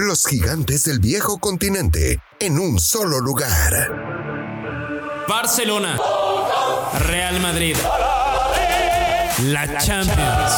Los 0.00 0.28
gigantes 0.28 0.84
del 0.84 1.00
viejo 1.00 1.38
continente 1.38 2.20
en 2.38 2.60
un 2.60 2.78
solo 2.78 3.18
lugar. 3.18 3.90
Barcelona, 5.26 5.98
Real 7.00 7.40
Madrid, 7.40 7.74
la 9.46 9.76
Champions. 9.78 10.52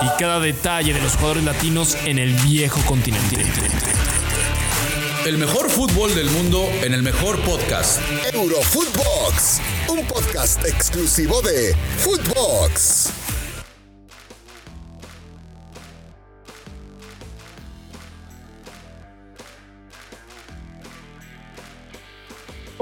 Y 0.00 0.18
cada 0.18 0.40
detalle 0.40 0.94
de 0.94 1.02
los 1.02 1.12
jugadores 1.16 1.44
latinos 1.44 1.98
en 2.06 2.18
el 2.18 2.32
viejo 2.36 2.80
continente. 2.86 3.44
El 5.26 5.36
mejor 5.36 5.68
fútbol 5.68 6.14
del 6.14 6.30
mundo 6.30 6.66
en 6.80 6.94
el 6.94 7.02
mejor 7.02 7.38
podcast. 7.42 8.00
Eurofootbox, 8.32 9.60
un 9.88 10.06
podcast 10.06 10.64
exclusivo 10.64 11.42
de 11.42 11.76
Footbox. 11.98 13.19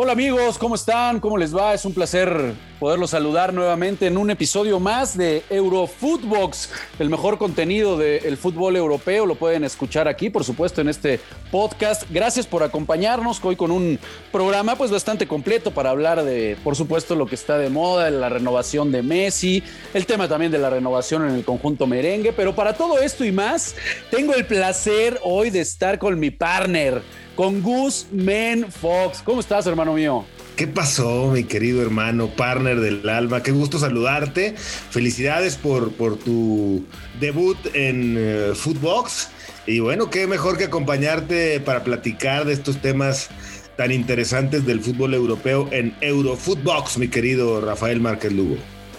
Hola 0.00 0.12
amigos, 0.12 0.58
¿cómo 0.58 0.76
están? 0.76 1.18
¿Cómo 1.18 1.36
les 1.36 1.52
va? 1.52 1.74
Es 1.74 1.84
un 1.84 1.92
placer 1.92 2.54
poderlos 2.78 3.10
saludar 3.10 3.52
nuevamente 3.52 4.06
en 4.06 4.16
un 4.16 4.30
episodio 4.30 4.78
más 4.78 5.18
de 5.18 5.42
Eurofootbox, 5.50 6.70
el 7.00 7.10
mejor 7.10 7.36
contenido 7.36 7.98
del 7.98 8.36
fútbol 8.36 8.76
europeo. 8.76 9.26
Lo 9.26 9.34
pueden 9.34 9.64
escuchar 9.64 10.06
aquí, 10.06 10.30
por 10.30 10.44
supuesto, 10.44 10.80
en 10.80 10.88
este 10.88 11.18
podcast. 11.50 12.04
Gracias 12.10 12.46
por 12.46 12.62
acompañarnos 12.62 13.44
hoy 13.44 13.56
con 13.56 13.72
un 13.72 13.98
programa 14.30 14.76
pues 14.76 14.92
bastante 14.92 15.26
completo 15.26 15.72
para 15.72 15.90
hablar 15.90 16.22
de, 16.22 16.56
por 16.62 16.76
supuesto, 16.76 17.16
lo 17.16 17.26
que 17.26 17.34
está 17.34 17.58
de 17.58 17.68
moda, 17.68 18.08
la 18.08 18.28
renovación 18.28 18.92
de 18.92 19.02
Messi, 19.02 19.64
el 19.94 20.06
tema 20.06 20.28
también 20.28 20.52
de 20.52 20.58
la 20.58 20.70
renovación 20.70 21.28
en 21.28 21.34
el 21.34 21.44
conjunto 21.44 21.88
merengue. 21.88 22.32
Pero 22.32 22.54
para 22.54 22.74
todo 22.74 23.00
esto 23.00 23.24
y 23.24 23.32
más, 23.32 23.74
tengo 24.12 24.32
el 24.32 24.46
placer 24.46 25.18
hoy 25.24 25.50
de 25.50 25.58
estar 25.58 25.98
con 25.98 26.20
mi 26.20 26.30
partner 26.30 27.02
con 27.38 27.62
Gus 27.62 28.08
Men 28.10 28.66
Fox. 28.68 29.22
¿Cómo 29.24 29.38
estás, 29.38 29.64
hermano 29.68 29.92
mío? 29.94 30.24
¿Qué 30.56 30.66
pasó, 30.66 31.30
mi 31.32 31.44
querido 31.44 31.80
hermano, 31.80 32.26
partner 32.34 32.80
del 32.80 33.08
alma? 33.08 33.44
Qué 33.44 33.52
gusto 33.52 33.78
saludarte. 33.78 34.56
Felicidades 34.56 35.54
por, 35.54 35.92
por 35.92 36.16
tu 36.18 36.84
debut 37.20 37.56
en 37.74 38.16
uh, 38.50 38.54
Footbox. 38.56 39.28
Y 39.68 39.78
bueno, 39.78 40.10
qué 40.10 40.26
mejor 40.26 40.58
que 40.58 40.64
acompañarte 40.64 41.60
para 41.60 41.84
platicar 41.84 42.44
de 42.44 42.54
estos 42.54 42.82
temas 42.82 43.28
tan 43.76 43.92
interesantes 43.92 44.66
del 44.66 44.80
fútbol 44.80 45.14
europeo 45.14 45.68
en 45.70 45.94
Eurofootbox, 46.00 46.98
mi 46.98 47.06
querido 47.06 47.60
Rafael 47.60 48.00
Márquez 48.00 48.32
Lugo. 48.32 48.56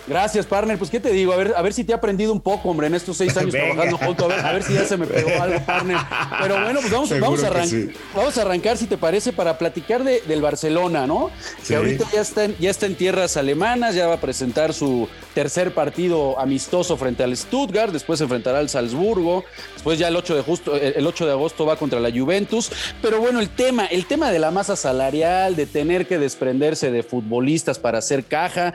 Gracias, 0.10 0.48
partner. 0.48 0.76
Pues, 0.80 0.90
¿qué 0.90 1.00
te 1.00 1.12
digo? 1.12 1.34
A 1.34 1.38
ver, 1.38 1.54
a 1.56 1.62
ver 1.62 1.72
si 1.72 1.84
te 1.84 1.92
he 1.92 1.96
aprendido 1.96 2.34
un 2.34 2.42
poco, 2.42 2.70
hombre, 2.70 2.88
en 2.88 2.96
estos 2.96 3.16
seis 3.16 3.38
años 3.38 3.52
trabajando 3.54 3.96
junto. 4.00 4.26
A 4.26 4.28
ver, 4.28 4.40
a 4.40 4.52
ver, 4.54 4.64
si 4.64 4.74
ya 4.74 4.84
se 4.84 4.98
me 4.98 5.06
pegó 5.06 5.30
algo, 5.42 5.60
partner. 5.62 5.98
Pero 6.42 6.62
bueno, 6.64 6.80
pues 6.80 6.92
vamos, 6.92 7.20
vamos, 7.20 7.44
a, 7.44 7.66
sí. 7.68 7.92
vamos 8.16 8.38
a, 8.40 8.42
arrancar, 8.42 8.76
si 8.78 8.88
te 8.88 8.98
parece, 8.98 9.34
para 9.34 9.60
platicar 9.60 10.04
de, 10.04 10.22
del 10.22 10.42
Barcelona, 10.42 11.06
¿no? 11.06 11.30
Sí. 11.62 11.68
Que 11.68 11.76
ahorita 11.76 12.06
ya 12.12 12.22
está, 12.22 12.46
en, 12.46 12.58
ya 12.58 12.72
está 12.72 12.88
en 12.88 12.96
tierras 12.96 13.38
alemanas, 13.38 13.94
ya 13.94 14.08
va 14.08 14.16
a 14.16 14.20
presentar 14.20 14.74
su 14.74 15.08
tercer 15.36 15.76
partido 15.76 16.40
amistoso 16.40 16.98
frente 16.98 17.24
al 17.24 17.38
Stuttgart, 17.38 17.94
después 17.94 18.18
se 18.18 18.24
enfrentará 18.24 18.60
al 18.60 18.70
Salzburgo, 18.70 19.46
después 19.76 20.00
ya 20.00 20.08
el 20.08 20.16
8 20.16 20.36
de, 20.36 20.42
justo, 20.42 20.76
el 20.76 21.06
8 21.06 21.26
de 21.28 21.32
agosto 21.34 21.68
va 21.68 21.76
contra 21.76 22.00
la 22.00 22.10
Juventus. 22.12 22.72
Pero 23.02 23.20
bueno, 23.20 23.40
el 23.40 23.50
tema, 23.50 23.86
el 23.86 24.06
tema 24.08 24.32
de 24.32 24.40
la 24.40 24.50
masa 24.50 24.76
salarial, 24.76 25.56
de 25.56 25.68
tener 25.68 26.08
que 26.08 26.18
desprenderse 26.18 26.90
de 26.90 27.04
futbolistas 27.04 27.78
para 27.78 28.00
hacer 28.00 28.26
caja. 28.26 28.74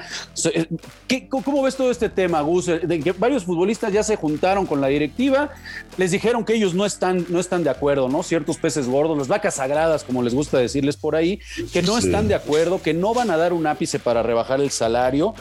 ¿Qué, 1.09 1.24
¿Cómo 1.29 1.63
ves 1.63 1.77
todo 1.77 1.91
este 1.91 2.09
tema, 2.09 2.41
Gus? 2.41 2.67
De 2.67 3.01
que 3.01 3.13
varios 3.13 3.45
futbolistas 3.45 3.93
ya 3.93 4.03
se 4.03 4.17
juntaron 4.17 4.67
con 4.67 4.81
la 4.81 4.89
directiva, 4.89 5.51
les 5.97 6.11
dijeron 6.11 6.45
que 6.45 6.55
ellos 6.55 6.75
no 6.75 6.85
están, 6.87 7.27
no 7.29 7.41
están 7.41 7.65
de 7.65 7.71
acuerdo, 7.71 8.09
¿no? 8.09 8.23
Ciertos 8.23 8.59
peces 8.59 8.89
gordos, 8.89 9.17
las 9.17 9.29
vacas 9.29 9.55
sagradas, 9.57 10.05
como 10.05 10.23
les 10.23 10.35
gusta 10.35 10.59
decirles 10.59 10.97
por 10.97 11.17
ahí, 11.17 11.41
que 11.73 11.83
no 11.83 12.01
sí. 12.01 12.07
están 12.07 12.29
de 12.29 12.35
acuerdo, 12.35 12.83
que 12.83 12.95
no 12.95 13.15
van 13.15 13.31
a 13.31 13.37
dar 13.37 13.53
un 13.53 13.67
ápice 13.67 13.99
para 13.99 14.23
rebajar 14.23 14.61
el 14.61 14.71
salario. 14.71 15.35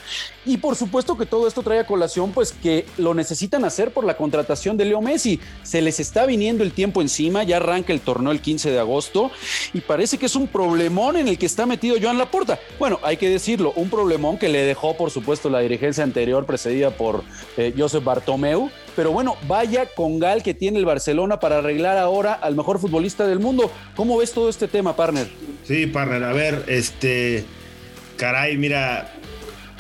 Y 0.46 0.58
por 0.58 0.76
supuesto 0.76 1.18
que 1.18 1.26
todo 1.26 1.48
esto 1.48 1.64
trae 1.64 1.80
a 1.80 1.88
colación, 1.88 2.32
pues 2.32 2.52
que 2.52 2.86
lo 2.98 3.14
necesitan 3.14 3.64
hacer 3.66 3.92
por 3.92 4.04
la 4.04 4.18
contratación 4.18 4.78
de 4.78 4.86
Leo 4.86 5.02
Messi. 5.02 5.40
Se 5.64 5.82
les 5.82 6.00
está 6.00 6.26
viniendo 6.26 6.64
el 6.64 6.74
tiempo 6.74 7.02
encima, 7.02 7.44
ya 7.44 7.58
arranca 7.58 7.94
el 7.94 8.02
torneo 8.02 8.32
el 8.32 8.42
15 8.42 8.72
de 8.72 8.80
agosto 8.80 9.32
y 9.74 9.82
parece 9.82 10.18
que 10.18 10.26
es 10.26 10.36
un 10.36 10.48
problemón 10.48 11.18
en 11.18 11.28
el 11.28 11.38
que 11.38 11.46
está 11.46 11.66
metido 11.66 11.96
Joan 12.02 12.18
Laporta. 12.18 12.60
Bueno, 12.80 13.00
hay 13.04 13.18
que 13.18 13.30
decirlo, 13.30 13.74
un 13.76 13.90
problemón 13.90 14.38
que 14.38 14.50
le 14.50 14.64
dejó, 14.64 14.96
por 14.98 15.12
supuesto, 15.12 15.50
la 15.50 15.60
dirigencia 15.74 16.04
anterior 16.04 16.46
precedida 16.46 16.92
por 16.92 17.24
eh, 17.58 17.74
Josep 17.78 18.04
Bartomeu. 18.04 18.70
Pero 18.96 19.12
bueno, 19.12 19.36
vaya 19.48 19.88
con 19.88 20.20
Gal 20.20 20.44
que 20.44 20.54
tiene 20.54 20.80
el 20.80 20.86
Barcelona 20.86 21.40
para 21.40 21.58
arreglar 21.58 21.98
ahora 21.98 22.34
al 22.34 22.56
mejor 22.56 22.80
futbolista 22.80 23.26
del 23.28 23.40
mundo. 23.40 23.72
¿Cómo 23.96 24.18
ves 24.18 24.32
todo 24.32 24.50
este 24.50 24.68
tema, 24.68 24.96
partner? 24.96 25.28
Sí, 25.64 25.88
partner, 25.88 26.24
a 26.24 26.34
ver, 26.34 26.66
este, 26.68 27.44
caray, 28.18 28.58
mira, 28.58 29.12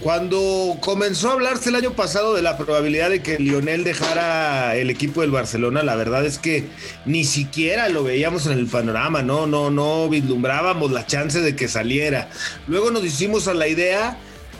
cuando 0.03 0.77
comenzó 0.81 1.29
a 1.29 1.33
hablarse 1.33 1.69
el 1.69 1.75
año 1.75 1.93
pasado 1.93 2.33
de 2.33 2.41
la 2.41 2.57
probabilidad 2.57 3.09
de 3.09 3.21
que 3.21 3.39
Lionel 3.39 3.85
dejara 3.85 4.75
el 4.75 4.89
equipo 4.89 5.21
del 5.21 5.31
Barcelona, 5.31 5.83
la 5.83 5.95
verdad 5.95 6.25
es 6.25 6.39
que 6.39 6.65
ni 7.05 7.23
siquiera 7.23 7.87
lo 7.87 8.03
veíamos 8.03 8.45
en 8.47 8.53
el 8.53 8.67
panorama, 8.67 9.21
no, 9.21 9.47
no, 9.47 9.69
no 9.69 10.09
vislumbrábamos 10.09 10.91
la 10.91 11.05
chance 11.05 11.39
de 11.39 11.55
que 11.55 11.67
saliera. 11.67 12.29
Luego 12.67 12.91
nos 12.91 13.05
hicimos 13.05 13.47
a 13.47 13.53
la 13.53 13.67
idea 13.67 14.17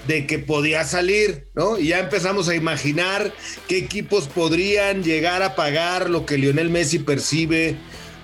de 0.08 0.28
que 0.28 0.40
podía 0.40 0.84
salir, 0.84 1.48
¿no? 1.56 1.78
Y 1.78 1.88
ya 1.88 2.00
empezamos 2.00 2.50
a 2.50 2.56
imaginar 2.56 3.34
qué 3.68 3.78
equipos 3.78 4.28
podrían 4.28 5.04
llegar 5.04 5.44
a 5.44 5.56
pagar 5.56 6.10
lo 6.10 6.26
que 6.26 6.38
Lionel 6.38 6.70
Messi 6.70 7.00
percibe 7.00 7.76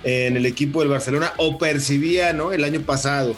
en 0.04 0.36
el 0.36 0.46
equipo 0.46 0.80
del 0.80 0.88
Barcelona 0.88 1.32
o 1.36 1.58
percibía, 1.58 2.32
¿no? 2.32 2.52
El 2.52 2.64
año 2.64 2.80
pasado. 2.82 3.36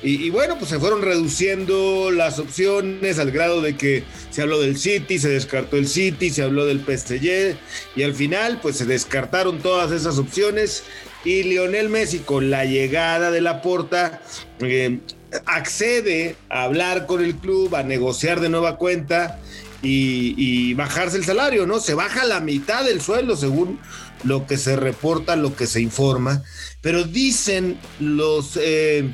Y, 0.00 0.30
bueno, 0.30 0.56
pues 0.58 0.70
se 0.70 0.78
fueron 0.78 1.02
reduciendo 1.02 2.12
las 2.12 2.38
opciones 2.38 3.18
al 3.18 3.32
grado 3.32 3.60
de 3.60 3.76
que 3.76 4.04
se 4.30 4.42
habló 4.42 4.60
del 4.60 4.78
City, 4.78 5.18
se 5.18 5.28
descartó 5.28 5.76
el 5.76 5.88
City, 5.88 6.30
se 6.30 6.44
habló 6.44 6.66
del 6.66 6.78
PSG 6.78 7.56
y 7.96 8.02
al 8.04 8.14
final 8.14 8.60
pues 8.62 8.76
se 8.76 8.86
descartaron 8.86 9.58
todas 9.58 9.90
esas 9.90 10.18
opciones 10.18 10.84
y 11.24 11.42
Lionel 11.42 11.88
Messi 11.88 12.20
con 12.20 12.48
la 12.48 12.64
llegada 12.64 13.32
de 13.32 13.40
la 13.40 13.60
porta 13.60 14.22
eh, 14.60 15.00
accede 15.46 16.36
a 16.48 16.62
hablar 16.64 17.06
con 17.06 17.22
el 17.22 17.36
club, 17.36 17.74
a 17.74 17.82
negociar 17.82 18.40
de 18.40 18.48
nueva 18.48 18.76
cuenta 18.76 19.38
y, 19.82 20.74
bajarse 20.74 21.16
el 21.16 21.24
salario, 21.24 21.66
¿no? 21.66 21.80
Se 21.80 21.94
baja 21.94 22.24
la 22.24 22.40
mitad 22.40 22.84
del 22.84 23.00
sueldo 23.00 23.36
según 23.36 23.80
lo 24.24 24.46
que 24.46 24.56
se 24.56 24.76
reporta, 24.76 25.36
lo 25.36 25.54
que 25.54 25.66
se 25.66 25.80
informa, 25.80 26.42
pero 26.80 27.04
dicen 27.04 27.78
los... 28.00 28.58
Eh, 28.60 29.12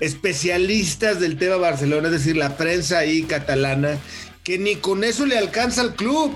especialistas 0.00 1.18
del 1.18 1.36
tema 1.38 1.56
Barcelona, 1.56 2.06
es 2.06 2.12
decir, 2.12 2.36
la 2.36 2.56
prensa 2.56 2.98
ahí 2.98 3.22
catalana, 3.24 3.98
que 4.44 4.56
ni 4.56 4.76
con 4.76 5.02
eso 5.02 5.26
le 5.26 5.36
alcanza 5.36 5.80
al 5.80 5.96
club, 5.96 6.32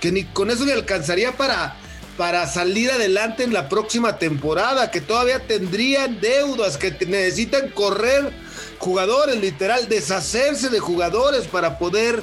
que 0.00 0.12
ni 0.12 0.24
con 0.24 0.50
eso 0.50 0.64
le 0.64 0.72
alcanzaría 0.72 1.36
para, 1.36 1.76
para 2.16 2.46
salir 2.46 2.90
adelante 2.90 3.44
en 3.44 3.52
la 3.52 3.68
próxima 3.68 4.18
temporada, 4.18 4.90
que 4.90 5.00
todavía 5.00 5.46
tendrían 5.46 6.20
deudas, 6.20 6.78
que 6.78 6.90
necesitan 7.06 7.68
correr 7.70 8.32
jugadores, 8.78 9.40
literal, 9.40 9.88
deshacerse 9.88 10.68
de 10.68 10.80
jugadores 10.80 11.46
para 11.46 11.78
poder 11.78 12.22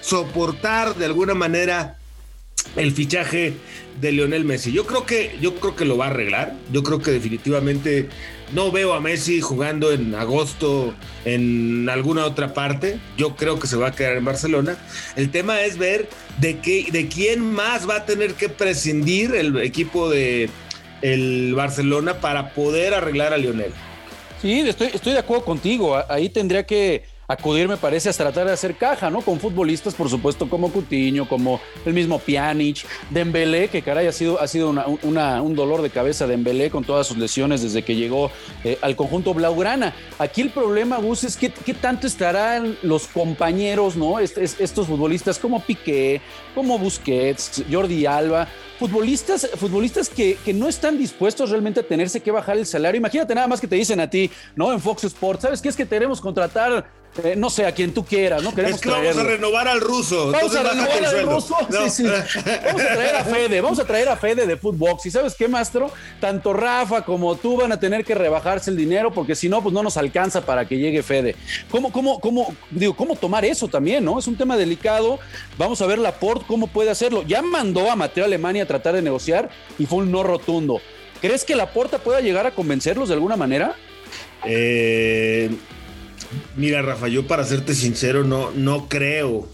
soportar 0.00 0.94
de 0.96 1.06
alguna 1.06 1.34
manera 1.34 1.98
el 2.76 2.92
fichaje 2.92 3.54
de 4.00 4.12
Lionel 4.12 4.44
Messi. 4.44 4.72
Yo 4.72 4.86
creo 4.86 5.06
que 5.06 5.36
yo 5.40 5.54
creo 5.56 5.76
que 5.76 5.84
lo 5.84 5.96
va 5.96 6.06
a 6.06 6.10
arreglar. 6.10 6.54
Yo 6.72 6.82
creo 6.82 7.00
que 7.00 7.10
definitivamente 7.10 8.08
no 8.52 8.70
veo 8.70 8.94
a 8.94 9.00
Messi 9.00 9.40
jugando 9.40 9.92
en 9.92 10.14
agosto 10.14 10.94
en 11.24 11.88
alguna 11.88 12.24
otra 12.24 12.52
parte. 12.54 12.98
Yo 13.16 13.36
creo 13.36 13.58
que 13.58 13.66
se 13.66 13.76
va 13.76 13.88
a 13.88 13.92
quedar 13.92 14.16
en 14.16 14.24
Barcelona. 14.24 14.76
El 15.16 15.30
tema 15.30 15.62
es 15.62 15.78
ver 15.78 16.08
de 16.38 16.58
qué 16.58 16.86
de 16.90 17.08
quién 17.08 17.52
más 17.52 17.88
va 17.88 17.96
a 17.96 18.06
tener 18.06 18.34
que 18.34 18.48
prescindir 18.48 19.34
el 19.34 19.56
equipo 19.58 20.10
de 20.10 20.50
el 21.02 21.54
Barcelona 21.54 22.20
para 22.20 22.54
poder 22.54 22.94
arreglar 22.94 23.32
a 23.32 23.38
Lionel. 23.38 23.72
Sí, 24.44 24.60
estoy, 24.60 24.88
estoy 24.92 25.14
de 25.14 25.20
acuerdo 25.20 25.42
contigo. 25.42 25.96
Ahí 26.06 26.28
tendría 26.28 26.66
que 26.66 27.02
acudir, 27.26 27.68
me 27.68 27.76
parece, 27.76 28.10
a 28.10 28.12
tratar 28.12 28.46
de 28.46 28.52
hacer 28.52 28.76
caja, 28.76 29.10
¿no? 29.10 29.22
Con 29.22 29.40
futbolistas, 29.40 29.94
por 29.94 30.08
supuesto, 30.08 30.48
como 30.48 30.70
Cutiño, 30.70 31.28
como 31.28 31.60
el 31.84 31.94
mismo 31.94 32.18
Pjanic, 32.18 32.86
Dembélé, 33.10 33.68
que 33.68 33.82
caray, 33.82 34.06
ha 34.06 34.12
sido, 34.12 34.40
ha 34.40 34.46
sido 34.46 34.74
una, 35.02 35.42
un 35.42 35.54
dolor 35.54 35.82
de 35.82 35.90
cabeza 35.90 36.26
Dembélé 36.26 36.70
con 36.70 36.84
todas 36.84 37.06
sus 37.06 37.16
lesiones 37.16 37.62
desde 37.62 37.82
que 37.82 37.96
llegó 37.96 38.30
eh, 38.62 38.78
al 38.82 38.96
conjunto 38.96 39.32
Blaugrana. 39.34 39.94
Aquí 40.18 40.42
el 40.42 40.50
problema, 40.50 40.98
Gus, 40.98 41.24
es 41.24 41.36
que, 41.36 41.50
qué 41.50 41.74
tanto 41.74 42.06
estarán 42.06 42.76
los 42.82 43.06
compañeros, 43.06 43.96
¿no? 43.96 44.18
Est 44.18 44.38
est 44.38 44.60
estos 44.60 44.86
futbolistas 44.86 45.38
como 45.38 45.60
Piqué, 45.60 46.20
como 46.54 46.78
Busquets, 46.78 47.64
Jordi 47.70 48.06
Alba, 48.06 48.48
futbolistas, 48.78 49.48
futbolistas 49.56 50.08
que, 50.08 50.36
que, 50.44 50.52
no 50.52 50.68
están 50.68 50.98
dispuestos 50.98 51.50
realmente 51.50 51.80
a 51.80 51.82
tenerse 51.82 52.20
que 52.20 52.30
bajar 52.30 52.58
el 52.58 52.66
salario. 52.66 52.98
Imagínate 52.98 53.34
nada 53.34 53.46
más 53.46 53.60
que 53.60 53.68
te 53.68 53.76
dicen 53.76 54.00
a 54.00 54.10
ti, 54.10 54.30
¿no? 54.56 54.72
En 54.72 54.80
Fox 54.80 55.04
Sports, 55.04 55.42
¿sabes 55.42 55.62
qué 55.62 55.68
es 55.68 55.76
que 55.76 55.86
queremos 55.86 56.20
contratar 56.20 57.03
eh, 57.22 57.34
no 57.36 57.48
sé, 57.48 57.64
a 57.64 57.72
quien 57.72 57.94
tú 57.94 58.04
quieras, 58.04 58.42
¿no? 58.42 58.52
Queremos 58.52 58.76
es 58.76 58.82
que 58.82 58.90
vamos 58.90 59.16
a 59.16 59.22
renovar 59.22 59.68
al 59.68 59.80
ruso. 59.80 60.32
Vamos 60.32 60.54
a 60.56 60.62
renovar 60.64 61.04
al 61.04 61.26
ruso. 61.26 61.56
Sí, 61.70 61.90
sí. 61.90 62.04
Vamos 62.04 62.82
a 62.82 62.94
traer 62.94 63.16
a 63.16 63.24
Fede, 63.24 63.60
vamos 63.60 63.78
a 63.78 63.84
traer 63.84 64.08
a 64.08 64.16
Fede 64.16 64.46
de 64.46 64.56
Footbox. 64.56 65.06
¿Y 65.06 65.10
sabes 65.12 65.34
qué, 65.34 65.46
Mastro? 65.46 65.92
Tanto 66.20 66.52
Rafa 66.52 67.02
como 67.04 67.36
tú 67.36 67.56
van 67.56 67.70
a 67.70 67.78
tener 67.78 68.04
que 68.04 68.14
rebajarse 68.14 68.70
el 68.70 68.76
dinero 68.76 69.12
porque 69.12 69.36
si 69.36 69.48
no, 69.48 69.62
pues 69.62 69.72
no 69.72 69.82
nos 69.82 69.96
alcanza 69.96 70.44
para 70.44 70.66
que 70.66 70.76
llegue 70.76 71.02
Fede. 71.04 71.36
¿Cómo, 71.70 71.92
cómo, 71.92 72.18
cómo, 72.18 72.54
digo, 72.70 72.96
cómo 72.96 73.14
tomar 73.14 73.44
eso 73.44 73.68
también, 73.68 74.04
no? 74.04 74.18
Es 74.18 74.26
un 74.26 74.36
tema 74.36 74.56
delicado. 74.56 75.20
Vamos 75.56 75.80
a 75.82 75.86
ver 75.86 75.98
Laporte 75.98 76.44
cómo 76.48 76.66
puede 76.66 76.90
hacerlo. 76.90 77.22
Ya 77.22 77.42
mandó 77.42 77.90
a 77.90 77.96
Mateo 77.96 78.24
Alemania 78.24 78.64
a 78.64 78.66
tratar 78.66 78.94
de 78.94 79.02
negociar 79.02 79.50
y 79.78 79.86
fue 79.86 79.98
un 79.98 80.10
no 80.10 80.24
rotundo. 80.24 80.80
¿Crees 81.20 81.44
que 81.44 81.54
Laporta 81.54 81.98
pueda 81.98 82.20
llegar 82.20 82.46
a 82.46 82.50
convencerlos 82.50 83.08
de 83.08 83.14
alguna 83.14 83.36
manera? 83.36 83.76
Eh, 84.44 85.50
Mira, 86.56 86.82
Rafa, 86.82 87.08
yo 87.08 87.26
para 87.26 87.44
serte 87.44 87.74
sincero, 87.74 88.24
no, 88.24 88.50
no 88.52 88.88
creo 88.88 89.48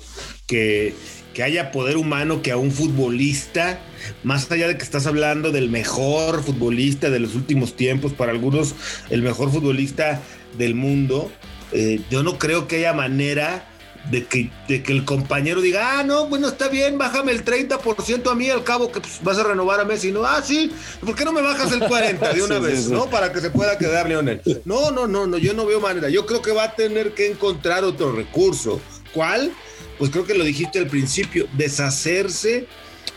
que, 0.47 0.95
que 1.35 1.43
haya 1.43 1.73
poder 1.73 1.97
humano 1.97 2.43
que 2.43 2.51
a 2.51 2.57
un 2.57 2.71
futbolista, 2.71 3.81
más 4.23 4.51
allá 4.51 4.69
de 4.69 4.77
que 4.77 4.85
estás 4.85 5.07
hablando 5.07 5.53
del 5.53 5.71
mejor 5.71 6.43
futbolista 6.43 7.11
de 7.11 7.21
los 7.21 7.35
últimos 7.35 7.77
tiempos, 7.77 8.13
para 8.13 8.33
algunos 8.33 8.75
el 9.11 9.23
mejor 9.23 9.51
futbolista 9.51 10.21
del 10.59 10.75
mundo, 10.75 11.31
eh, 11.73 12.01
yo 12.11 12.23
no 12.23 12.39
creo 12.39 12.67
que 12.67 12.77
haya 12.77 12.93
manera 12.93 13.70
de 14.11 14.25
que, 14.25 14.51
que 14.67 14.93
el 14.93 15.05
compañero 15.05 15.61
diga, 15.61 15.99
ah, 15.99 16.05
no, 16.05 16.27
bueno, 16.27 16.49
está 16.49 16.69
bien, 16.69 16.99
bájame 16.99 17.33
el 17.33 17.45
30% 17.45 18.31
a 18.31 18.35
mí, 18.35 18.49
al 18.49 18.65
cabo 18.65 18.91
que 18.91 19.01
pues, 19.01 19.21
vas 19.23 19.39
a 19.39 19.45
renovar 19.45 19.81
a 19.81 19.85
Messi. 19.85 20.11
No, 20.11 20.25
ah, 20.25 20.43
sí, 20.43 20.73
¿por 21.05 21.15
qué 21.15 21.25
no 21.25 21.33
me 21.33 21.43
bajas 21.43 21.73
el 21.73 21.81
40% 21.81 22.33
de 22.33 22.43
una 22.43 22.59
vez, 22.59 22.89
no? 22.89 23.09
Para 23.11 23.33
que 23.33 23.41
se 23.41 23.51
pueda 23.51 23.77
quedar 23.79 24.09
Leonel. 24.09 24.41
No, 24.65 24.91
no, 24.91 25.07
no, 25.07 25.27
no, 25.27 25.39
yo 25.39 25.55
no 25.55 25.67
veo 25.67 25.81
manera. 25.81 26.09
Yo 26.09 26.27
creo 26.27 26.43
que 26.43 26.53
va 26.53 26.65
a 26.65 26.75
tener 26.75 27.15
que 27.15 27.31
encontrar 27.31 27.85
otro 27.85 28.13
recurso. 28.13 28.81
¿Cuál? 29.13 29.53
Pues 29.99 30.11
creo 30.11 30.25
que 30.25 30.35
lo 30.35 30.45
dijiste 30.45 30.79
al 30.79 30.87
principio, 30.87 31.47
deshacerse 31.57 32.67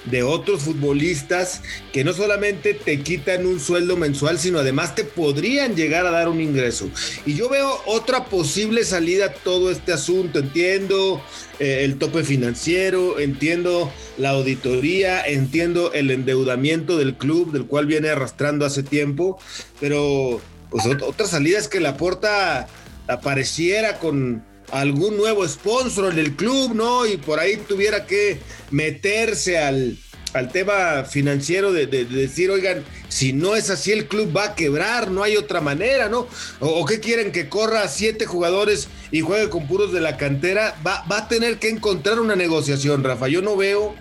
de 0.05 0.23
otros 0.23 0.63
futbolistas 0.63 1.61
que 1.91 2.03
no 2.03 2.13
solamente 2.13 2.73
te 2.73 3.01
quitan 3.01 3.45
un 3.45 3.59
sueldo 3.59 3.97
mensual, 3.97 4.37
sino 4.39 4.59
además 4.59 4.95
te 4.95 5.03
podrían 5.03 5.75
llegar 5.75 6.05
a 6.05 6.11
dar 6.11 6.29
un 6.29 6.41
ingreso. 6.41 6.89
Y 7.25 7.35
yo 7.35 7.49
veo 7.49 7.81
otra 7.85 8.25
posible 8.25 8.83
salida 8.83 9.25
a 9.25 9.33
todo 9.33 9.71
este 9.71 9.93
asunto. 9.93 10.39
Entiendo 10.39 11.21
eh, 11.59 11.83
el 11.83 11.97
tope 11.97 12.23
financiero, 12.23 13.19
entiendo 13.19 13.91
la 14.17 14.31
auditoría, 14.31 15.21
entiendo 15.25 15.93
el 15.93 16.11
endeudamiento 16.11 16.97
del 16.97 17.15
club, 17.15 17.51
del 17.51 17.65
cual 17.65 17.85
viene 17.85 18.09
arrastrando 18.09 18.65
hace 18.65 18.83
tiempo, 18.83 19.39
pero 19.79 20.41
pues 20.69 20.85
otra 20.85 21.27
salida 21.27 21.59
es 21.59 21.67
que 21.67 21.79
la 21.79 21.97
puerta 21.97 22.67
apareciera 23.07 23.99
con 23.99 24.43
algún 24.73 25.17
nuevo 25.17 25.47
sponsor 25.47 26.11
en 26.11 26.19
el 26.19 26.35
club, 26.35 26.73
¿no? 26.73 27.05
Y 27.05 27.17
por 27.17 27.39
ahí 27.39 27.57
tuviera 27.57 28.07
que 28.07 28.39
meterse 28.71 29.59
al, 29.59 29.97
al 30.33 30.51
tema 30.51 31.03
financiero 31.03 31.71
de, 31.71 31.85
decir, 31.85 32.49
oigan, 32.49 32.83
si 33.07 33.33
no 33.33 33.55
es 33.55 33.69
así 33.69 33.91
el 33.91 34.07
club 34.07 34.35
va 34.35 34.45
a 34.45 34.55
quebrar, 34.55 35.11
no 35.11 35.21
hay 35.21 35.37
otra 35.37 35.61
manera, 35.61 36.09
¿no? 36.09 36.27
O, 36.59 36.85
qué 36.85 36.99
quieren 36.99 37.31
que 37.31 37.49
corra 37.49 37.87
siete 37.87 38.25
jugadores 38.25 38.87
y 39.11 39.21
juegue 39.21 39.49
con 39.49 39.67
puros 39.67 39.93
de 39.93 40.01
la 40.01 40.17
cantera, 40.17 40.75
va, 40.85 41.05
va 41.09 41.19
a 41.19 41.27
tener 41.27 41.59
que 41.59 41.69
encontrar 41.69 42.19
una 42.19 42.35
negociación, 42.35 43.03
Rafa. 43.03 43.27
Yo 43.27 43.43
no 43.43 43.55
veo, 43.55 43.93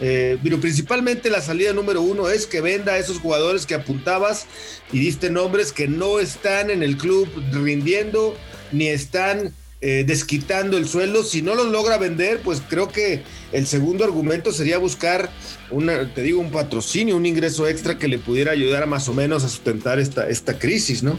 eh, 0.00 0.38
pero 0.40 0.60
principalmente 0.60 1.30
la 1.30 1.40
salida 1.40 1.72
número 1.72 2.00
uno 2.00 2.28
es 2.28 2.46
que 2.46 2.60
venda 2.60 2.92
a 2.92 2.98
esos 2.98 3.18
jugadores 3.18 3.66
que 3.66 3.74
apuntabas 3.74 4.46
y 4.92 5.00
diste 5.00 5.30
nombres 5.30 5.72
que 5.72 5.88
no 5.88 6.20
están 6.20 6.70
en 6.70 6.84
el 6.84 6.96
club 6.96 7.28
rindiendo 7.50 8.36
ni 8.70 8.86
están 8.86 9.52
eh, 9.84 10.04
desquitando 10.06 10.78
el 10.78 10.88
sueldo. 10.88 11.24
Si 11.24 11.42
no 11.42 11.56
los 11.56 11.66
logra 11.66 11.98
vender, 11.98 12.40
pues 12.42 12.62
creo 12.66 12.86
que 12.86 13.24
el 13.50 13.66
segundo 13.66 14.04
argumento 14.04 14.52
sería 14.52 14.78
buscar, 14.78 15.28
una, 15.70 16.14
te 16.14 16.22
digo, 16.22 16.40
un 16.40 16.52
patrocinio, 16.52 17.16
un 17.16 17.26
ingreso 17.26 17.66
extra 17.66 17.98
que 17.98 18.06
le 18.06 18.18
pudiera 18.18 18.52
ayudar 18.52 18.84
a 18.84 18.86
más 18.86 19.08
o 19.08 19.12
menos 19.12 19.42
a 19.42 19.48
sustentar 19.48 19.98
esta, 19.98 20.28
esta 20.28 20.56
crisis, 20.56 21.02
¿no? 21.02 21.18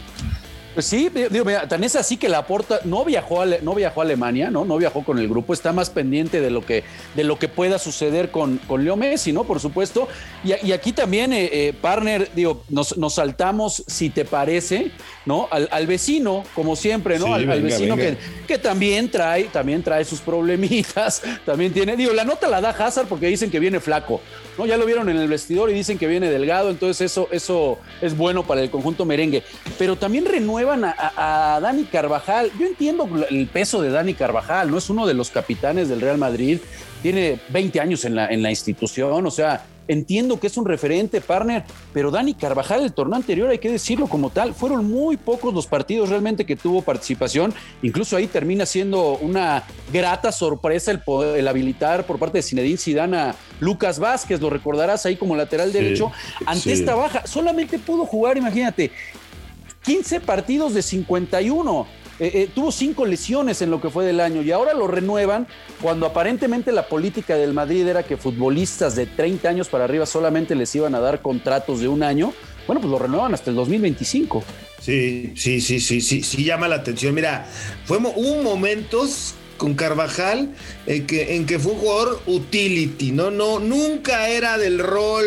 Pues 0.74 0.86
sí, 0.86 1.08
digo, 1.08 1.44
mira, 1.44 1.68
tan 1.68 1.84
es 1.84 1.94
así 1.94 2.16
que 2.16 2.28
la 2.28 2.48
porta 2.48 2.80
no 2.82 3.04
viajó 3.04 3.42
a, 3.42 3.46
no 3.62 3.74
viajó 3.74 4.00
a 4.00 4.04
Alemania, 4.04 4.50
¿no? 4.50 4.64
No 4.64 4.76
viajó 4.76 5.04
con 5.04 5.20
el 5.20 5.28
grupo, 5.28 5.52
está 5.52 5.72
más 5.72 5.88
pendiente 5.88 6.40
de 6.40 6.50
lo 6.50 6.66
que, 6.66 6.82
de 7.14 7.22
lo 7.22 7.38
que 7.38 7.46
pueda 7.46 7.78
suceder 7.78 8.32
con, 8.32 8.58
con 8.66 8.84
Leo 8.84 8.96
Messi, 8.96 9.32
¿no? 9.32 9.44
Por 9.44 9.60
supuesto. 9.60 10.08
Y, 10.42 10.72
aquí 10.72 10.92
también, 10.92 11.32
eh, 11.32 11.48
eh, 11.52 11.74
partner, 11.80 12.28
digo, 12.34 12.64
nos, 12.70 12.98
nos, 12.98 13.14
saltamos, 13.14 13.84
si 13.86 14.10
te 14.10 14.24
parece, 14.24 14.90
¿no? 15.24 15.46
Al, 15.50 15.86
vecino, 15.86 16.42
como 16.56 16.74
siempre, 16.74 17.20
¿no? 17.20 17.34
al, 17.34 17.46
vecino 17.46 17.96
Que, 17.96 18.16
que 18.48 18.58
también 18.58 19.08
trae, 19.10 19.44
también 19.44 19.82
trae 19.84 20.04
sus 20.04 20.18
problemitas, 20.20 21.22
también 21.46 21.72
tiene, 21.72 21.96
digo, 21.96 22.12
la 22.12 22.24
nota 22.24 22.48
la 22.48 22.60
da 22.60 22.70
Hazard 22.70 23.06
porque 23.06 23.28
dicen 23.28 23.48
que 23.48 23.60
viene 23.60 23.78
flaco, 23.78 24.20
¿no? 24.58 24.66
Ya 24.66 24.76
lo 24.76 24.86
vieron 24.86 25.08
en 25.08 25.18
el 25.18 25.28
vestidor 25.28 25.70
y 25.70 25.74
dicen 25.74 25.98
que 25.98 26.08
viene 26.08 26.28
delgado, 26.30 26.70
entonces 26.70 27.12
eso, 27.12 27.28
eso 27.30 27.78
es 28.00 28.16
bueno 28.16 28.44
para 28.44 28.60
el 28.60 28.70
conjunto 28.70 29.04
merengue. 29.04 29.44
Pero 29.78 29.94
también 29.96 30.24
renueva 30.24 30.63
a, 30.72 31.58
Dani 31.60 31.84
Carvajal. 31.84 32.50
Yo 32.58 32.66
entiendo 32.66 33.08
el 33.28 33.46
peso 33.46 33.82
de 33.82 33.90
Dani 33.90 34.14
Carvajal, 34.14 34.70
no 34.70 34.78
es 34.78 34.90
uno 34.90 35.06
de 35.06 35.14
los 35.14 35.30
capitanes 35.30 35.88
del 35.88 36.00
Real 36.00 36.18
Madrid, 36.18 36.58
tiene 37.02 37.38
20 37.50 37.80
años 37.80 38.04
en 38.04 38.14
la, 38.14 38.28
en 38.28 38.42
la 38.42 38.50
institución, 38.50 39.26
o 39.26 39.30
sea, 39.30 39.66
entiendo 39.88 40.40
que 40.40 40.46
es 40.46 40.56
un 40.56 40.64
referente, 40.64 41.20
partner, 41.20 41.64
pero 41.92 42.10
Dani 42.10 42.34
Carvajal, 42.34 42.82
el 42.82 42.92
torneo 42.92 43.16
anterior, 43.16 43.50
hay 43.50 43.58
que 43.58 43.70
decirlo 43.70 44.06
como 44.06 44.30
tal, 44.30 44.54
fueron 44.54 44.90
muy 44.90 45.16
pocos 45.16 45.52
los 45.52 45.66
partidos 45.66 46.08
realmente 46.08 46.46
que 46.46 46.56
tuvo 46.56 46.82
participación, 46.82 47.52
incluso 47.82 48.16
ahí 48.16 48.26
termina 48.26 48.66
siendo 48.66 49.16
una 49.18 49.64
grata 49.92 50.32
sorpresa 50.32 50.90
el, 50.90 51.02
el 51.36 51.48
habilitar 51.48 52.06
por 52.06 52.18
parte 52.18 52.38
de 52.38 52.42
Zinedine 52.42 52.78
Zidane 52.78 53.16
a 53.16 53.34
Lucas 53.60 53.98
Vázquez, 53.98 54.40
lo 54.40 54.50
recordarás 54.50 55.04
ahí 55.06 55.16
como 55.16 55.36
lateral 55.36 55.72
derecho, 55.72 56.10
ante 56.46 56.72
esta 56.72 56.94
baja, 56.94 57.26
solamente 57.26 57.78
pudo 57.78 58.06
jugar, 58.06 58.36
imagínate, 58.36 58.90
15 59.84 60.20
partidos 60.20 60.74
de 60.74 60.82
51. 60.82 61.86
Eh, 62.20 62.30
eh, 62.34 62.48
tuvo 62.54 62.70
cinco 62.70 63.06
lesiones 63.06 63.60
en 63.60 63.70
lo 63.70 63.80
que 63.80 63.90
fue 63.90 64.04
del 64.06 64.20
año 64.20 64.40
y 64.42 64.52
ahora 64.52 64.72
lo 64.72 64.86
renuevan 64.86 65.48
cuando 65.82 66.06
aparentemente 66.06 66.70
la 66.70 66.86
política 66.88 67.36
del 67.36 67.52
Madrid 67.52 67.86
era 67.86 68.04
que 68.04 68.16
futbolistas 68.16 68.94
de 68.94 69.06
30 69.06 69.48
años 69.48 69.68
para 69.68 69.84
arriba 69.84 70.06
solamente 70.06 70.54
les 70.54 70.72
iban 70.76 70.94
a 70.94 71.00
dar 71.00 71.22
contratos 71.22 71.80
de 71.80 71.88
un 71.88 72.02
año. 72.02 72.32
Bueno, 72.66 72.80
pues 72.80 72.90
lo 72.90 72.98
renuevan 72.98 73.34
hasta 73.34 73.50
el 73.50 73.56
2025. 73.56 74.44
Sí, 74.80 75.32
sí, 75.36 75.60
sí, 75.60 75.80
sí, 75.80 76.00
sí, 76.00 76.22
sí 76.22 76.44
llama 76.44 76.68
la 76.68 76.76
atención. 76.76 77.14
Mira, 77.14 77.46
fue, 77.84 77.98
hubo 77.98 78.42
momentos 78.42 79.34
con 79.56 79.74
Carvajal 79.74 80.50
en 80.86 81.06
que, 81.06 81.36
en 81.36 81.46
que 81.46 81.58
fue 81.58 81.72
un 81.72 81.78
jugador 81.78 82.22
utility, 82.26 83.12
¿no? 83.12 83.30
no 83.30 83.60
Nunca 83.60 84.28
era 84.28 84.56
del 84.56 84.78
rol 84.78 85.24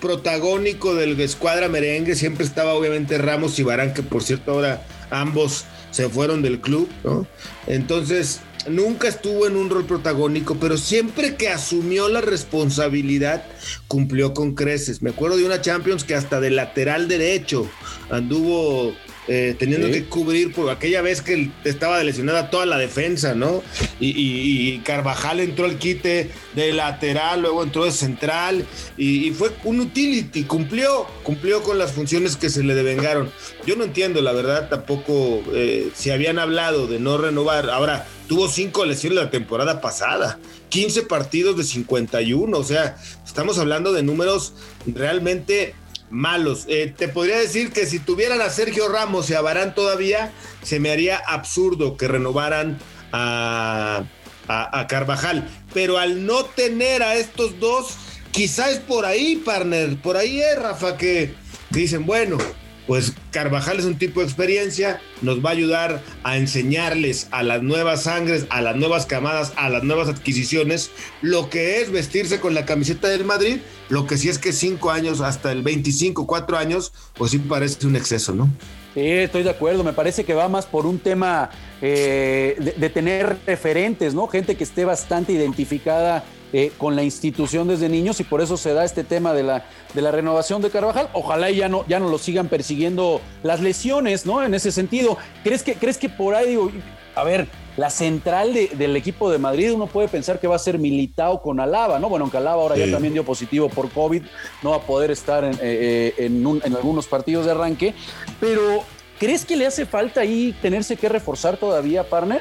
protagónico 0.00 0.94
del 0.94 1.18
escuadra 1.20 1.68
merengue, 1.68 2.14
siempre 2.14 2.44
estaba 2.44 2.74
obviamente 2.74 3.18
Ramos 3.18 3.58
y 3.58 3.62
Barán, 3.62 3.94
que 3.94 4.02
por 4.02 4.22
cierto 4.22 4.52
ahora 4.52 4.86
ambos 5.10 5.64
se 5.90 6.08
fueron 6.08 6.42
del 6.42 6.60
club, 6.60 6.88
¿no? 7.04 7.26
Entonces, 7.66 8.40
nunca 8.68 9.08
estuvo 9.08 9.46
en 9.46 9.56
un 9.56 9.70
rol 9.70 9.86
protagónico, 9.86 10.56
pero 10.56 10.76
siempre 10.76 11.36
que 11.36 11.48
asumió 11.48 12.08
la 12.08 12.20
responsabilidad, 12.20 13.44
cumplió 13.88 14.34
con 14.34 14.54
creces. 14.54 15.02
Me 15.02 15.10
acuerdo 15.10 15.36
de 15.36 15.46
una 15.46 15.60
Champions 15.60 16.04
que 16.04 16.14
hasta 16.14 16.40
de 16.40 16.50
lateral 16.50 17.08
derecho 17.08 17.68
anduvo 18.10 18.94
eh, 19.28 19.56
teniendo 19.58 19.90
que 19.90 20.04
cubrir 20.04 20.52
por 20.52 20.70
aquella 20.70 21.02
vez 21.02 21.20
que 21.20 21.50
estaba 21.64 22.02
lesionada 22.04 22.48
toda 22.48 22.64
la 22.64 22.78
defensa, 22.78 23.34
¿no? 23.34 23.62
Y, 23.98 24.78
Carvajal 24.84 25.40
entró 25.40 25.64
al 25.64 25.78
quite 25.78 26.30
de 26.54 26.72
lateral, 26.72 27.42
luego 27.42 27.64
entró 27.64 27.84
de 27.84 27.90
central 27.90 28.64
y, 28.96 29.30
fue 29.32 29.50
un 29.64 29.80
utility, 29.80 30.44
cumplió, 30.44 31.06
cumplió 31.24 31.62
con 31.62 31.78
las 31.78 31.92
funciones 31.92 32.36
que 32.36 32.50
se 32.50 32.62
le 32.62 32.74
devengaron. 32.74 33.30
Yo 33.66 33.74
no 33.74 33.84
entiendo, 33.84 34.22
la 34.22 34.32
verdad, 34.32 34.68
tampoco 34.68 35.42
eh, 35.52 35.90
si 35.94 36.10
habían 36.10 36.38
hablado 36.38 36.86
de 36.86 37.00
no 37.00 37.18
renovar. 37.18 37.68
Ahora, 37.70 38.06
tuvo 38.28 38.48
cinco 38.48 38.84
lesiones 38.84 39.18
la 39.18 39.30
temporada 39.30 39.80
pasada, 39.80 40.38
15 40.68 41.02
partidos 41.02 41.56
de 41.56 41.64
51, 41.64 42.56
o 42.56 42.64
sea, 42.64 42.96
estamos 43.24 43.58
hablando 43.58 43.92
de 43.92 44.02
números 44.02 44.54
realmente 44.86 45.74
malos. 46.10 46.64
Eh, 46.68 46.92
te 46.96 47.08
podría 47.08 47.38
decir 47.38 47.72
que 47.72 47.86
si 47.86 47.98
tuvieran 47.98 48.40
a 48.40 48.50
Sergio 48.50 48.88
Ramos 48.88 49.30
y 49.30 49.34
a 49.34 49.40
Barán 49.40 49.74
todavía, 49.74 50.32
se 50.62 50.80
me 50.80 50.90
haría 50.90 51.16
absurdo 51.16 51.96
que 51.96 52.08
renovaran 52.08 52.78
a, 53.12 54.04
a, 54.48 54.86
Carvajal. 54.86 55.48
Pero 55.74 55.98
al 55.98 56.26
no 56.26 56.44
tener 56.44 57.02
a 57.02 57.16
estos 57.16 57.58
dos, 57.60 57.96
quizás 58.32 58.72
es 58.72 58.78
por 58.78 59.04
ahí, 59.04 59.36
partner, 59.36 59.96
por 59.96 60.16
ahí 60.16 60.40
es, 60.40 60.58
Rafa, 60.58 60.96
que 60.96 61.34
dicen, 61.70 62.06
bueno, 62.06 62.38
pues 62.86 63.14
Carvajal 63.30 63.78
es 63.78 63.84
un 63.84 63.98
tipo 63.98 64.20
de 64.20 64.26
experiencia, 64.26 65.00
nos 65.22 65.44
va 65.44 65.50
a 65.50 65.52
ayudar 65.52 66.02
a 66.22 66.36
enseñarles 66.36 67.28
a 67.30 67.42
las 67.42 67.62
nuevas 67.62 68.04
sangres, 68.04 68.46
a 68.50 68.60
las 68.60 68.76
nuevas 68.76 69.06
camadas, 69.06 69.52
a 69.56 69.68
las 69.68 69.82
nuevas 69.82 70.08
adquisiciones, 70.08 70.90
lo 71.22 71.50
que 71.50 71.80
es 71.80 71.90
vestirse 71.90 72.40
con 72.40 72.54
la 72.54 72.64
camiseta 72.64 73.08
del 73.08 73.24
Madrid, 73.24 73.58
lo 73.88 74.06
que 74.06 74.16
sí 74.16 74.28
es 74.28 74.38
que 74.38 74.52
cinco 74.52 74.90
años 74.90 75.20
hasta 75.20 75.52
el 75.52 75.62
25, 75.62 76.26
cuatro 76.26 76.56
años, 76.56 76.92
pues 77.14 77.32
sí 77.32 77.38
parece 77.38 77.86
un 77.86 77.96
exceso, 77.96 78.34
¿no? 78.34 78.50
estoy 78.96 79.42
de 79.42 79.50
acuerdo. 79.50 79.84
Me 79.84 79.92
parece 79.92 80.24
que 80.24 80.34
va 80.34 80.48
más 80.48 80.66
por 80.66 80.86
un 80.86 80.98
tema 80.98 81.50
eh, 81.82 82.74
de, 82.76 82.90
tener 82.90 83.36
referentes, 83.46 84.14
¿no? 84.14 84.26
Gente 84.26 84.56
que 84.56 84.64
esté 84.64 84.84
bastante 84.84 85.32
identificada 85.32 86.24
eh, 86.52 86.72
con 86.78 86.96
la 86.96 87.02
institución 87.02 87.68
desde 87.68 87.88
niños 87.88 88.20
y 88.20 88.24
por 88.24 88.40
eso 88.40 88.56
se 88.56 88.72
da 88.72 88.84
este 88.84 89.04
tema 89.04 89.32
de 89.34 89.42
la, 89.42 89.64
de 89.94 90.02
la 90.02 90.10
renovación 90.10 90.62
de 90.62 90.70
Carvajal. 90.70 91.08
Ojalá 91.12 91.50
ya 91.50 91.68
no, 91.68 91.84
ya 91.88 91.98
no 92.00 92.08
lo 92.08 92.18
sigan 92.18 92.48
persiguiendo 92.48 93.20
las 93.42 93.60
lesiones, 93.60 94.26
¿no? 94.26 94.42
En 94.42 94.54
ese 94.54 94.72
sentido. 94.72 95.18
¿Crees 95.42 95.62
que, 95.62 95.74
crees 95.74 95.98
que 95.98 96.08
por 96.08 96.34
ahí, 96.34 96.50
digo, 96.50 96.70
a 97.14 97.24
ver, 97.24 97.48
la 97.76 97.90
central 97.90 98.54
del 98.54 98.96
equipo 98.96 99.30
de 99.30 99.38
Madrid, 99.38 99.72
uno 99.72 99.86
puede 99.86 100.08
pensar 100.08 100.40
que 100.40 100.46
va 100.46 100.56
a 100.56 100.58
ser 100.58 100.78
Militao 100.78 101.42
con 101.42 101.60
Alaba, 101.60 101.98
¿no? 101.98 102.08
Bueno, 102.08 102.24
aunque 102.24 102.38
Alaba 102.38 102.62
ahora 102.62 102.76
ya 102.76 102.90
también 102.90 103.12
dio 103.12 103.24
positivo 103.24 103.68
por 103.68 103.90
COVID, 103.90 104.22
no 104.62 104.70
va 104.70 104.76
a 104.76 104.80
poder 104.80 105.10
estar 105.10 105.44
en, 105.44 105.58
eh, 105.60 106.14
en, 106.16 106.42
en 106.64 106.74
algunos 106.74 107.06
partidos 107.06 107.44
de 107.44 107.50
arranque, 107.50 107.94
pero 108.40 108.82
¿crees 109.18 109.44
que 109.44 109.56
le 109.56 109.66
hace 109.66 109.84
falta 109.84 110.22
ahí 110.22 110.56
tenerse 110.62 110.96
que 110.96 111.08
reforzar 111.08 111.58
todavía, 111.58 112.08
partner? 112.08 112.40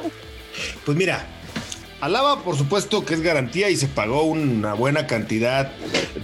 Pues 0.86 0.98
mira, 0.98 1.26
Alaba, 2.02 2.44
por 2.44 2.58
supuesto 2.58 3.06
que 3.06 3.14
es 3.14 3.22
garantía 3.22 3.70
y 3.70 3.78
se 3.78 3.88
pagó 3.88 4.24
una 4.24 4.74
buena 4.74 5.08
cantidad 5.08 5.72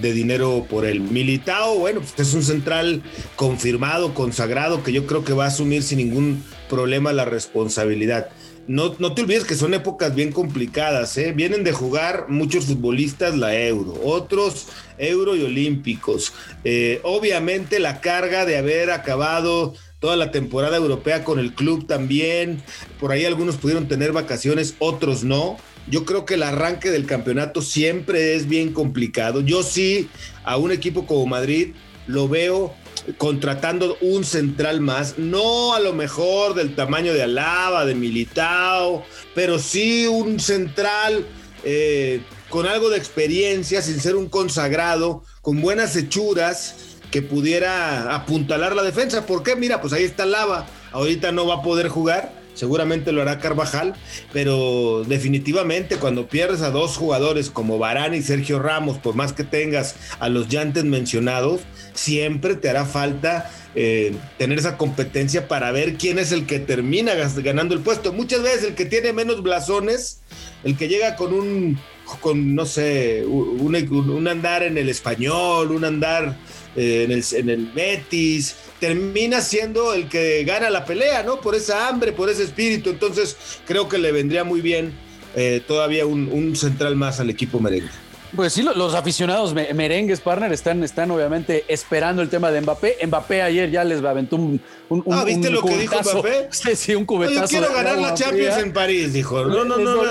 de 0.01 0.13
dinero 0.13 0.65
por 0.69 0.85
el 0.85 0.99
Militao. 0.99 1.79
Bueno, 1.79 2.01
pues 2.01 2.27
es 2.27 2.33
un 2.33 2.43
central 2.43 3.01
confirmado, 3.35 4.13
consagrado, 4.13 4.83
que 4.83 4.91
yo 4.91 5.07
creo 5.07 5.23
que 5.23 5.33
va 5.33 5.45
a 5.45 5.47
asumir 5.47 5.83
sin 5.83 5.97
ningún 5.97 6.43
problema 6.69 7.13
la 7.13 7.25
responsabilidad 7.25 8.29
no, 8.67 8.91
te 8.91 9.21
olvides 9.21 9.43
que 9.43 9.55
son 9.55 9.73
épocas 9.73 10.13
bien 10.15 10.31
complicadas, 10.31 11.17
¿eh? 11.17 11.33
Vienen 11.33 11.63
de 11.63 11.71
jugar 11.71 12.27
muchos 12.29 12.65
futbolistas 12.65 13.35
la 13.35 13.55
Euro, 13.55 13.99
otros 14.03 14.67
Euro 14.97 15.35
y 15.35 15.43
Olímpicos. 15.43 16.33
Eh, 16.63 16.99
obviamente 17.03 17.79
la 17.79 18.01
carga 18.01 18.45
de 18.45 18.57
haber 18.57 18.91
acabado 18.91 19.73
toda 20.01 20.17
la 20.17 20.31
temporada 20.31 20.75
europea 20.75 21.23
con 21.23 21.39
el 21.39 21.53
club 21.53 21.87
también. 21.87 22.61
Por 22.99 23.13
ahí 23.13 23.23
algunos 23.23 23.55
pudieron 23.55 23.87
tener 23.87 24.11
vacaciones, 24.11 24.75
otros 24.79 25.23
no. 25.23 25.55
Yo 25.87 26.05
creo 26.05 26.25
que 26.25 26.33
el 26.33 26.43
arranque 26.43 26.89
del 26.89 27.05
campeonato 27.05 27.61
siempre 27.61 28.35
es 28.35 28.47
bien 28.47 28.73
complicado. 28.73 29.41
Yo 29.41 29.63
sí, 29.63 30.09
a 30.43 30.57
un 30.57 30.71
equipo 30.71 31.05
como 31.05 31.27
Madrid, 31.27 31.75
lo 32.07 32.27
veo 32.27 32.73
contratando 33.17 33.95
un 34.01 34.23
central 34.23 34.81
más, 34.81 35.17
no 35.17 35.73
a 35.73 35.79
lo 35.79 35.93
mejor 35.93 36.55
del 36.55 36.75
tamaño 36.75 37.13
de 37.13 37.23
Alaba, 37.23 37.85
de 37.85 37.95
Militao, 37.95 39.03
pero 39.33 39.59
sí 39.59 40.07
un 40.07 40.39
central 40.39 41.25
eh, 41.63 42.21
con 42.49 42.67
algo 42.67 42.89
de 42.89 42.97
experiencia, 42.97 43.81
sin 43.81 43.99
ser 43.99 44.15
un 44.15 44.29
consagrado, 44.29 45.23
con 45.41 45.61
buenas 45.61 45.95
hechuras 45.95 46.90
que 47.11 47.21
pudiera 47.21 48.15
apuntalar 48.15 48.75
la 48.75 48.83
defensa. 48.83 49.25
¿Por 49.25 49.43
qué? 49.43 49.55
Mira, 49.55 49.81
pues 49.81 49.93
ahí 49.93 50.03
está 50.03 50.25
Lava, 50.25 50.65
ahorita 50.91 51.31
no 51.31 51.45
va 51.45 51.55
a 51.55 51.61
poder 51.61 51.89
jugar 51.89 52.41
seguramente 52.53 53.11
lo 53.11 53.21
hará 53.21 53.39
Carvajal, 53.39 53.95
pero 54.33 55.03
definitivamente 55.07 55.97
cuando 55.97 56.27
pierdes 56.27 56.61
a 56.61 56.71
dos 56.71 56.97
jugadores 56.97 57.49
como 57.49 57.77
Barán 57.77 58.13
y 58.13 58.21
Sergio 58.21 58.59
Ramos, 58.59 58.97
por 58.97 59.15
más 59.15 59.33
que 59.33 59.43
tengas 59.43 59.95
a 60.19 60.29
los 60.29 60.47
ya 60.47 60.61
antes 60.61 60.83
mencionados, 60.83 61.61
siempre 61.93 62.55
te 62.55 62.69
hará 62.69 62.85
falta 62.85 63.49
eh, 63.73 64.13
tener 64.37 64.59
esa 64.59 64.77
competencia 64.77 65.47
para 65.47 65.71
ver 65.71 65.95
quién 65.95 66.19
es 66.19 66.31
el 66.31 66.45
que 66.45 66.59
termina 66.59 67.13
ganando 67.15 67.73
el 67.73 67.81
puesto. 67.81 68.11
Muchas 68.11 68.43
veces 68.43 68.63
el 68.63 68.75
que 68.75 68.85
tiene 68.85 69.13
menos 69.13 69.41
blasones, 69.43 70.19
el 70.63 70.77
que 70.77 70.87
llega 70.87 71.15
con 71.15 71.33
un, 71.33 71.79
con 72.19 72.53
no 72.53 72.65
sé, 72.65 73.23
un, 73.25 74.27
andar 74.27 74.63
en 74.63 74.77
el 74.77 74.89
español, 74.89 75.71
un 75.71 75.85
andar 75.85 76.37
eh, 76.75 77.03
en, 77.03 77.11
el, 77.11 77.23
en 77.33 77.49
el 77.49 77.65
Betis, 77.67 78.55
termina 78.79 79.41
siendo 79.41 79.93
el 79.93 80.07
que 80.07 80.43
gana 80.43 80.69
la 80.69 80.85
pelea, 80.85 81.23
¿no? 81.23 81.41
Por 81.41 81.55
esa 81.55 81.87
hambre, 81.87 82.11
por 82.11 82.29
ese 82.29 82.43
espíritu. 82.43 82.89
Entonces, 82.89 83.35
creo 83.65 83.89
que 83.89 83.97
le 83.97 84.11
vendría 84.11 84.43
muy 84.43 84.61
bien 84.61 84.93
eh, 85.35 85.61
todavía 85.65 86.05
un, 86.05 86.55
central 86.55 86.95
más 86.95 87.19
al 87.19 87.29
equipo 87.29 87.59
merengue. 87.59 87.89
Pues 88.35 88.53
sí, 88.53 88.63
los 88.63 88.95
aficionados 88.95 89.53
merengues, 89.53 90.21
partner, 90.21 90.53
están, 90.53 90.83
están 90.83 91.11
obviamente 91.11 91.65
esperando 91.67 92.21
el 92.21 92.29
tema 92.29 92.49
de 92.49 92.61
Mbappé. 92.61 92.97
Mbappé 93.05 93.41
ayer 93.41 93.69
ya 93.69 93.83
les 93.83 94.03
aventó 94.03 94.37
un, 94.37 94.61
un, 94.89 95.03
ah, 95.11 95.23
¿viste 95.25 95.49
lo 95.49 95.61
que 95.61 95.77
dijo 95.77 95.95
Mbappé? 96.01 96.47
Sí, 96.51 96.75
sí, 96.75 96.95
un 96.95 97.05
cubetazo. 97.05 97.41
yo 97.41 97.47
quiero 97.47 97.73
ganar 97.73 97.97
la 97.97 98.13
Champions 98.13 98.57
en 98.57 98.71
París, 98.71 99.13
dijo. 99.13 99.43
No, 99.45 99.65
no, 99.65 99.77
no. 99.77 100.03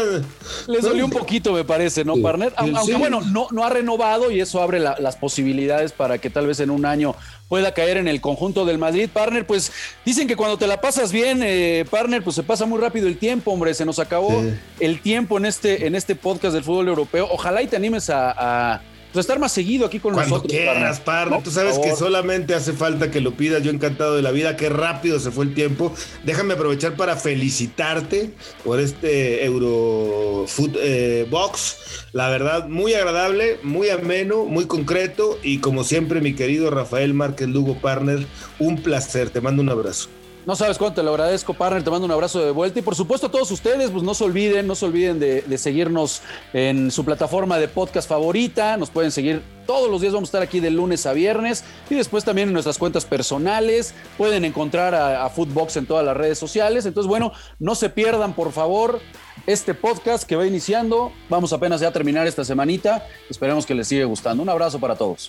Les 0.66 0.82
dolió 0.82 1.04
un 1.04 1.10
poquito, 1.10 1.52
me 1.52 1.64
parece, 1.64 2.04
¿no, 2.04 2.16
partner? 2.16 2.52
Aunque, 2.56 2.94
bueno, 2.94 3.20
no, 3.22 3.48
no 3.50 3.64
ha 3.64 3.70
renovado 3.70 4.30
y 4.30 4.40
eso 4.40 4.60
abre 4.62 4.80
las 4.80 5.16
posibilidades 5.16 5.92
para 5.92 6.18
que 6.18 6.28
tal 6.28 6.46
vez 6.46 6.60
en 6.60 6.70
un 6.70 6.84
año 6.84 7.14
pueda 7.50 7.74
caer 7.74 7.96
en 7.98 8.06
el 8.06 8.20
conjunto 8.20 8.64
del 8.64 8.78
Madrid. 8.78 9.10
Partner, 9.12 9.44
pues 9.44 9.72
dicen 10.06 10.28
que 10.28 10.36
cuando 10.36 10.56
te 10.56 10.68
la 10.68 10.80
pasas 10.80 11.10
bien, 11.10 11.42
eh, 11.42 11.84
partner, 11.90 12.22
pues 12.22 12.36
se 12.36 12.44
pasa 12.44 12.64
muy 12.64 12.80
rápido 12.80 13.08
el 13.08 13.18
tiempo, 13.18 13.50
hombre. 13.50 13.74
Se 13.74 13.84
nos 13.84 13.98
acabó 13.98 14.42
el 14.78 15.00
tiempo 15.00 15.36
en 15.36 15.46
este, 15.46 15.86
en 15.86 15.96
este 15.96 16.14
podcast 16.14 16.54
del 16.54 16.62
fútbol 16.62 16.86
europeo. 16.86 17.28
Ojalá 17.28 17.60
y 17.60 17.66
te 17.66 17.74
animes 17.74 18.08
a 18.08 18.80
pues 19.12 19.24
estar 19.24 19.38
más 19.38 19.52
seguido 19.52 19.86
aquí 19.86 19.98
con 19.98 20.14
Cuando 20.14 20.36
nosotros. 20.36 20.52
quieras, 20.52 21.00
parno. 21.00 21.40
Tú 21.42 21.50
sabes 21.50 21.78
que 21.78 21.96
solamente 21.96 22.54
hace 22.54 22.72
falta 22.72 23.10
que 23.10 23.20
lo 23.20 23.32
pidas. 23.32 23.62
Yo 23.62 23.70
encantado 23.70 24.14
de 24.16 24.22
la 24.22 24.30
vida. 24.30 24.56
Qué 24.56 24.68
rápido 24.68 25.18
se 25.18 25.30
fue 25.30 25.44
el 25.46 25.54
tiempo. 25.54 25.92
Déjame 26.24 26.54
aprovechar 26.54 26.94
para 26.94 27.16
felicitarte 27.16 28.30
por 28.64 28.78
este 28.78 29.44
Eurofoot 29.44 30.76
eh, 30.80 31.26
Box. 31.28 31.76
La 32.12 32.28
verdad, 32.28 32.68
muy 32.68 32.94
agradable, 32.94 33.58
muy 33.62 33.90
ameno, 33.90 34.44
muy 34.44 34.66
concreto. 34.66 35.38
Y 35.42 35.58
como 35.58 35.82
siempre, 35.84 36.20
mi 36.20 36.34
querido 36.34 36.70
Rafael 36.70 37.14
Márquez 37.14 37.48
Lugo 37.48 37.80
Partner, 37.80 38.24
un 38.58 38.82
placer. 38.82 39.30
Te 39.30 39.40
mando 39.40 39.62
un 39.62 39.70
abrazo. 39.70 40.08
No 40.46 40.56
sabes 40.56 40.78
cuánto 40.78 41.00
te 41.00 41.02
lo 41.02 41.10
agradezco, 41.10 41.52
partner. 41.52 41.84
Te 41.84 41.90
mando 41.90 42.06
un 42.06 42.12
abrazo 42.12 42.42
de 42.42 42.50
vuelta. 42.50 42.78
Y 42.78 42.82
por 42.82 42.94
supuesto, 42.94 43.26
a 43.26 43.30
todos 43.30 43.50
ustedes, 43.50 43.90
pues 43.90 44.02
no 44.02 44.14
se 44.14 44.24
olviden, 44.24 44.66
no 44.66 44.74
se 44.74 44.86
olviden 44.86 45.20
de, 45.20 45.58
seguirnos 45.58 46.22
en 46.52 46.90
su 46.90 47.04
plataforma 47.04 47.58
de 47.58 47.68
podcast 47.68 48.08
favorita. 48.08 48.76
Nos 48.78 48.90
pueden 48.90 49.10
seguir 49.10 49.42
todos 49.66 49.90
los 49.90 50.00
días. 50.00 50.14
Vamos 50.14 50.28
a 50.28 50.30
estar 50.30 50.42
aquí 50.42 50.60
de 50.60 50.70
lunes 50.70 51.04
a 51.04 51.12
viernes. 51.12 51.62
Y 51.90 51.94
después 51.94 52.24
también 52.24 52.48
en 52.48 52.54
nuestras 52.54 52.78
cuentas 52.78 53.04
personales. 53.04 53.94
Pueden 54.16 54.44
encontrar 54.46 54.94
a, 54.94 55.28
Footbox 55.28 55.76
en 55.76 55.86
todas 55.86 56.04
las 56.04 56.16
redes 56.16 56.38
sociales. 56.38 56.86
Entonces, 56.86 57.08
bueno, 57.08 57.32
no 57.58 57.74
se 57.74 57.90
pierdan, 57.90 58.32
por 58.34 58.52
favor, 58.52 59.00
este 59.46 59.74
podcast 59.74 60.24
que 60.24 60.36
va 60.36 60.46
iniciando. 60.46 61.12
Vamos 61.28 61.52
apenas 61.52 61.82
ya 61.82 61.88
a 61.88 61.92
terminar 61.92 62.26
esta 62.26 62.44
semanita. 62.44 63.06
Esperemos 63.28 63.66
que 63.66 63.74
les 63.74 63.88
siga 63.88 64.06
gustando. 64.06 64.42
Un 64.42 64.48
abrazo 64.48 64.80
para 64.80 64.96
todos. 64.96 65.28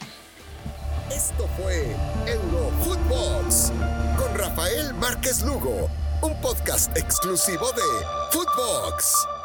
Esto 1.13 1.45
fue 1.57 1.93
Rafael 2.25 2.60
Márquez 5.01 5.41
Lugo, 5.41 5.89
un 6.21 6.39
podcast 6.41 6.95
exclusivo 6.95 7.71
de 7.71 7.81
Footbox. 8.31 9.40